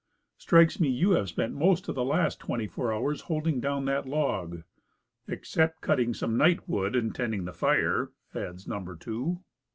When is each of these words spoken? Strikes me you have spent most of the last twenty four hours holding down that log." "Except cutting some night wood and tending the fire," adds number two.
Strikes 0.39 0.79
me 0.79 0.89
you 0.89 1.11
have 1.11 1.29
spent 1.29 1.53
most 1.53 1.87
of 1.87 1.93
the 1.93 2.03
last 2.03 2.39
twenty 2.39 2.65
four 2.65 2.91
hours 2.91 3.21
holding 3.21 3.59
down 3.59 3.85
that 3.85 4.07
log." 4.07 4.63
"Except 5.27 5.79
cutting 5.79 6.11
some 6.15 6.37
night 6.37 6.67
wood 6.67 6.95
and 6.95 7.13
tending 7.13 7.45
the 7.45 7.53
fire," 7.53 8.09
adds 8.33 8.67
number 8.67 8.95
two. 8.95 9.41